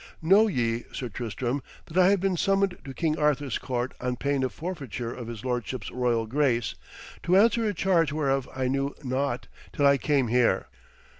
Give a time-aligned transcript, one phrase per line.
[0.19, 4.41] Know ye, Sir Tristram, that I have been summoned to King Arthur's court on pain
[4.41, 6.73] of forfeiture of his lordship's royal grace,
[7.21, 10.69] to answer a charge whereof I knew naught till I came here.